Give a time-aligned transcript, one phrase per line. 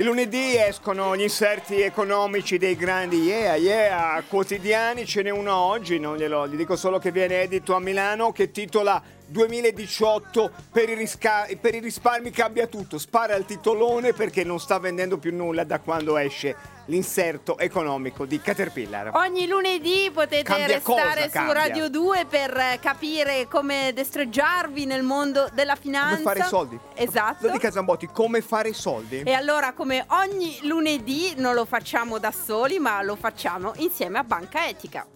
[0.00, 5.98] Il lunedì escono gli inserti economici dei grandi yeah, yeah, quotidiani, ce n'è uno oggi,
[5.98, 10.94] non glielo gli dico solo che viene edito a Milano, che titola 2018 per i,
[10.94, 15.64] risca- per i risparmi cambia tutto, spara il titolone perché non sta vendendo più nulla
[15.64, 19.12] da quando esce l'inserto economico di Caterpillar.
[19.14, 21.54] Ogni lunedì potete Cambia restare cosa, su cambia?
[21.54, 26.16] Radio 2 per capire come destreggiarvi nel mondo della finanza.
[26.16, 26.78] Come fare i soldi.
[26.94, 27.46] Esatto.
[27.46, 29.22] Lo dica Zambotti, come fare i soldi?
[29.22, 34.24] E allora, come ogni lunedì, non lo facciamo da soli, ma lo facciamo insieme a
[34.24, 35.06] Banca Etica.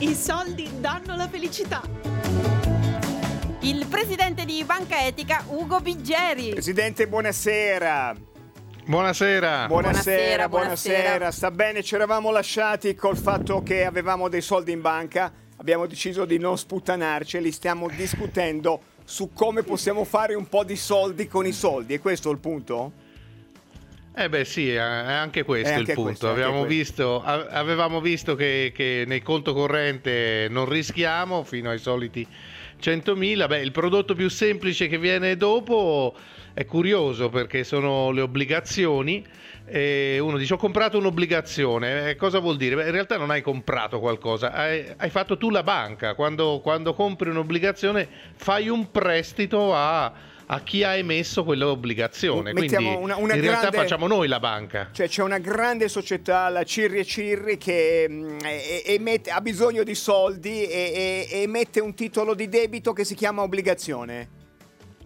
[0.00, 1.82] I soldi danno la felicità.
[3.62, 6.50] Il presidente di Banca Etica, Ugo Biggeri.
[6.50, 8.14] Presidente, buonasera.
[8.84, 11.32] Buonasera, Buonasera, Buonasera.
[11.32, 15.32] Sta bene, ci eravamo lasciati col fatto che avevamo dei soldi in banca.
[15.56, 20.76] Abbiamo deciso di non sputtanarci, li stiamo discutendo su come possiamo fare un po' di
[20.76, 21.94] soldi con i soldi.
[21.94, 22.92] E questo è il punto?
[24.20, 26.32] Eh beh sì, è anche questo È il anche punto.
[26.32, 26.64] questo, questo.
[26.66, 32.26] visto, avevamo visto che, che nel conto corrente non rischiamo fino ai soliti
[32.82, 33.46] 100.000.
[33.46, 36.16] Beh, il prodotto più semplice che viene dopo
[36.52, 39.24] è curioso perché sono le obbligazioni.
[39.70, 42.74] E uno dice ho comprato un'obbligazione, Eh, cosa vuol dire?
[42.74, 46.14] Beh, in realtà non hai comprato qualcosa, hai, hai fatto tu la banca.
[46.14, 50.10] Quando, quando compri un'obbligazione fai un prestito a,
[50.50, 52.52] a chi ha emesso quell'obbligazione.
[52.52, 54.88] Mettiamo Quindi una- una in realtà grande- facciamo noi la banca.
[54.92, 59.40] Cioè c'è una grande società, la Cirri e Cirri, che mm, e- e- emette- ha
[59.42, 64.28] bisogno di soldi e- e emette un titolo di debito che si chiama obbligazione.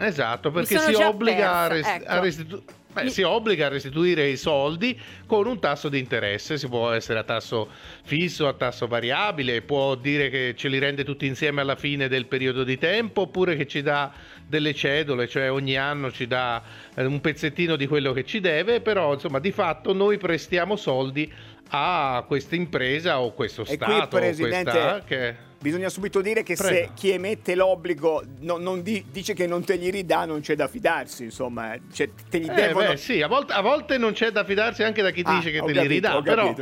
[0.06, 2.12] Esatto, perché si obbliga, a persa, rest- ecco.
[2.12, 6.58] a restitu- beh, Mi- si obbliga a restituire i soldi con un tasso di interesse,
[6.58, 7.69] si può essere a tasso
[8.03, 12.27] fisso, a tasso variabile, può dire che ce li rende tutti insieme alla fine del
[12.27, 14.12] periodo di tempo oppure che ci dà
[14.47, 16.62] delle cedole, cioè ogni anno ci dà
[16.95, 21.33] eh, un pezzettino di quello che ci deve, però insomma di fatto noi prestiamo soldi
[21.75, 25.51] a questa impresa o questo E qui, Stato o Presidente, questa che...
[25.62, 26.92] Bisogna subito dire che se Prego.
[26.96, 30.67] chi emette l'obbligo no- non di- dice che non te li ridà, non c'è da
[30.67, 32.89] fidarsi, insomma, cioè, te li Eh, devono...
[32.89, 35.52] beh, sì, a volte, a volte non c'è da fidarsi anche da chi Ah, dice
[35.52, 36.52] che te capito, li ridà, però.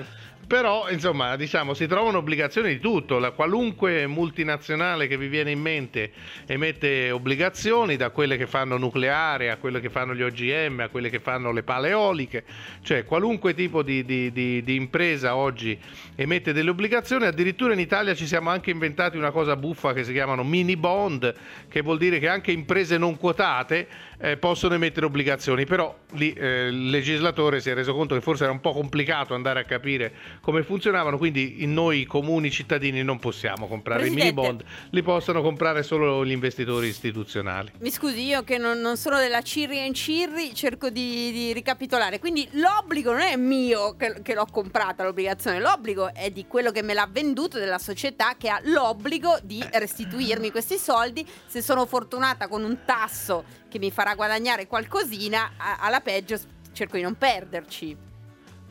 [0.50, 3.20] Però, insomma, diciamo, si trovano obbligazioni di tutto.
[3.20, 6.10] La qualunque multinazionale che vi viene in mente
[6.44, 11.08] emette obbligazioni, da quelle che fanno nucleare a quelle che fanno gli OGM, a quelle
[11.08, 12.42] che fanno le pale eoliche,
[12.82, 15.78] cioè qualunque tipo di, di- di- di impresa oggi
[16.16, 17.26] emette delle obbligazioni.
[17.26, 21.32] Addirittura in Italia ci siamo anche inventati una cosa buffa che si chiamano mini bond,
[21.68, 23.86] che vuol dire che anche imprese non quotate
[24.20, 28.44] eh, possono emettere obbligazioni, però lì eh, il legislatore si è reso conto che forse
[28.44, 33.18] era un po' complicato andare a capire come funzionavano, quindi in noi comuni cittadini non
[33.18, 34.64] possiamo comprare i mini Presidente.
[34.64, 37.72] bond, li possono comprare solo gli investitori istituzionali.
[37.78, 42.18] Mi scusi, io che non, non sono della Cirri and Cirri, cerco di, di ricapitolare.
[42.18, 46.82] Quindi l'obbligo non è mio che, che l'ho comprata l'obbligazione, l'obbligo è di quello che
[46.82, 51.26] me l'ha venduto, della società che ha l'obbligo di restituirmi questi soldi.
[51.46, 56.38] Se sono fortunata con un tasso che mi farà guadagnare qualcosina, a- alla peggio
[56.72, 57.96] cerco di non perderci.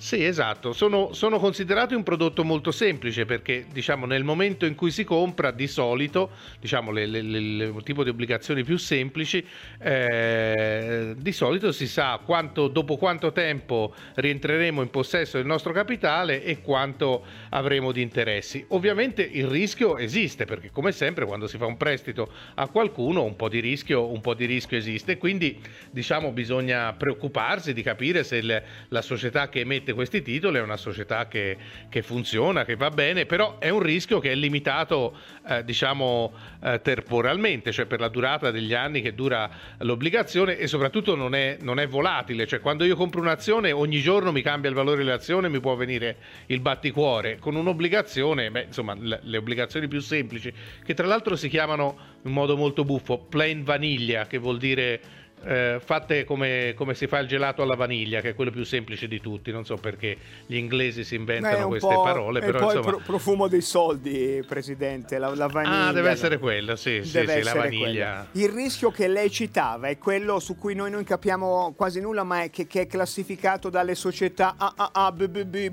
[0.02, 4.92] Sì, esatto, sono, sono considerati un prodotto molto semplice perché diciamo nel momento in cui
[4.92, 9.46] si compra di solito, diciamo le, le- le- le- il tipo di obbligazioni più semplici,
[9.78, 16.44] eh, di solito si sa quanto, dopo quanto tempo rientreremo in possesso del nostro capitale
[16.46, 18.64] e quanto avremo di interessi.
[18.70, 23.36] Ovviamente il rischio esiste perché come sempre quando si fa un prestito a qualcuno un
[23.36, 25.62] po' di rischio, po' di rischio esiste, quindi
[25.92, 30.78] diciamo bisogna preoccuparsi di capire se il- la società che emette questi titoli è una
[30.78, 31.58] società che,
[31.90, 35.18] che funziona, che va bene, però è un rischio che è limitato
[35.48, 36.34] eh, diciamo
[36.64, 41.58] eh, temporalmente, cioè per la durata degli anni che dura l'obbligazione e soprattutto non è,
[41.62, 45.50] non è volatile, cioè quando io compro un'azione ogni giorno mi cambia il valore dell'azione,
[45.50, 46.18] mi può venire
[46.48, 51.50] il batticuore, con un'obbligazione, beh, insomma le, le obbligazioni più semplici, che tra l'altro si
[51.50, 57.08] chiamano in modo molto buffo plain vaniglia, che vuol dire eh, fatte come, come si
[57.08, 59.52] fa il gelato alla vaniglia, che è quello più semplice di tutti.
[59.52, 62.96] Non so perché gli inglesi si inventano un queste parole, è però poi il insomma.
[62.96, 65.88] pro- profumo dei soldi, Presidente, la, la vaniglia.
[65.88, 68.28] Ah, deve essere quello, sì, sì, sì, la vaniglia.
[68.32, 68.46] quello.
[68.48, 72.44] Il rischio che lei citava è quello su cui noi non capiamo quasi nulla, ma
[72.44, 75.70] è che, che è classificato dalle società A, A, A, B, B,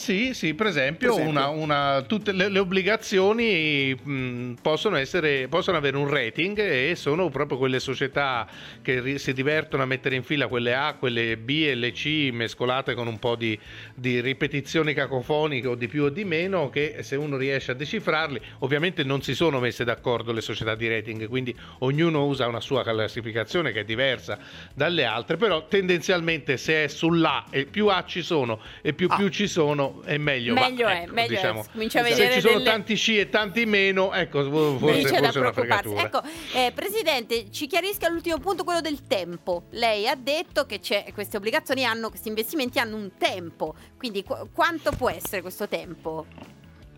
[0.00, 1.28] Sì, sì, per esempio, Per esempio.
[1.30, 7.28] una- una- tutte le, le obbligazioni mh, possono, essere, possono avere un rating e sono
[7.28, 8.48] proprio quelle società
[8.80, 12.30] che ri- si divertono a mettere in fila quelle A, quelle B e le C
[12.32, 13.58] mescolate con un po' di,
[13.94, 18.40] di ripetizioni cacofoniche o di più o di meno che se uno riesce a decifrarli,
[18.60, 22.82] ovviamente non si sono messe d'accordo le società di rating, quindi ognuno usa una sua
[22.82, 24.38] classificazione che è diversa
[24.72, 29.16] dalle altre, però tendenzialmente se è sull'A e più A ci sono e più Ah.
[29.16, 30.54] più ci sono è meglio.
[30.54, 31.36] va, Meglio è, ecco, meglio è.
[31.36, 31.64] diciamo.
[31.72, 35.16] Comincia a Se vedere ci sono delle- tanti C e tanti meno, ecco, forse, forse
[35.16, 36.02] è una fregatura.
[36.02, 36.22] Ecco,
[36.54, 39.64] eh, Presidente, ci chiarisca l'ultimo punto, quello del tempo.
[39.70, 43.74] Lei ha detto che c'è- queste obbligazioni hanno, questi investimenti hanno un tempo.
[43.96, 46.26] Quindi qu- quanto può essere questo tempo?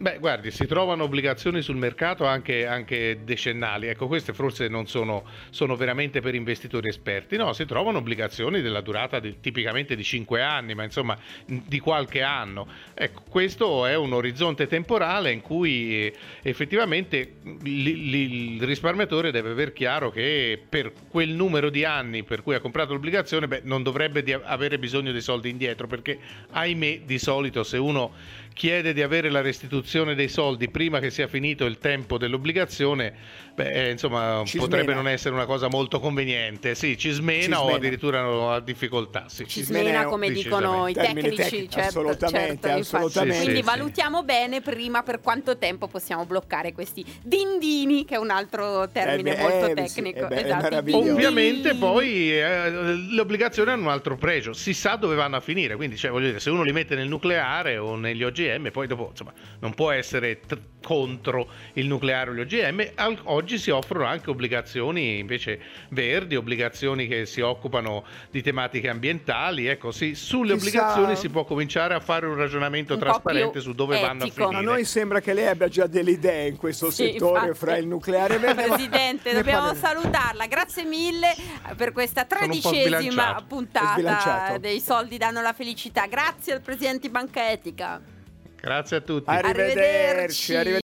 [0.02, 3.86] Beh, guardi, si trovano obbligazioni sul mercato anche, anche decennali.
[3.86, 7.36] Ecco, queste forse non sono, sono veramente per investitori esperti.
[7.36, 11.16] No, si trovano obbligazioni della durata di- tipicamente di 5 anni, ma insomma
[11.46, 12.66] di qualche anno.
[12.94, 19.72] Ecco, questo è un orizzonte temporale in cui eh, effettivamente li- il risparmiatore deve aver
[19.72, 24.24] chiaro che per quel numero di anni per cui ha comprato l'obbligazione, beh, non dovrebbe
[24.42, 26.18] avere bisogno dei soldi indietro, perché
[26.50, 31.26] ahimè di solito se uno chiede di avere la restituzione dei soldi prima che sia
[31.28, 33.12] finito il tempo dell'obbligazione,
[33.54, 35.00] beh, eh, insomma, Ci potrebbe smena.
[35.02, 36.74] non essere una cosa molto conveniente.
[36.74, 37.76] Sì, ci smena, Ci o smena.
[37.76, 39.24] addirittura no, ha difficoltà.
[39.28, 39.46] Sì.
[39.46, 41.34] Ci smena come dicono i tecnici.
[41.36, 43.36] tecnico, certo, assolutamente, certo, assolutamente.
[43.42, 48.18] Quindi Sì, sì, valutiamo bene prima per quanto tempo possiamo bloccare questi dindini, che è
[48.18, 50.28] un altro termine Eh molto eh, tecnico.
[50.30, 50.76] eh esatto.
[50.96, 55.76] Ovviamente poi eh, le obbligazioni hanno un altro pregio, si sa dove vanno a finire,
[55.76, 59.08] quindi cioè, voglio dire, se uno li mette nel nucleare o negli OGM, poi dopo
[59.10, 64.04] insomma, non può essere t- contro il nucleare o gli OGM, Al- oggi si offrono
[64.04, 70.66] anche obbligazioni invece verdi, obbligazioni che si occupano di tematiche ambientali, ecco sì, sulle Chissà-
[70.90, 74.48] obbligazioni si può cominciare a fare un ragionamento Un trasparente su dove vanno a etico.
[74.48, 74.58] finire.
[74.58, 77.58] A noi sembra che lei abbia già delle idee in questo Sì, settore infatti.
[77.58, 78.66] fra il nucleare e verde.
[78.66, 79.86] ma Presidente, dobbiamo parleremo.
[80.02, 80.46] salutarla.
[80.46, 81.34] Grazie mille
[81.76, 86.06] per questa tredicesima puntata dei soldi danno la felicità.
[86.06, 88.00] Grazie al Presidente Banca Etica.
[88.62, 89.28] Grazie a tutti.
[89.28, 90.54] Arrivederci, Arrivederci.